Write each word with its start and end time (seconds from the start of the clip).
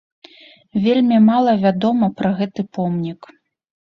Вельмі 0.85 1.17
мала 1.25 1.51
вядома 1.65 2.09
пра 2.21 2.31
гэты 2.39 2.61
помнік. 2.79 3.29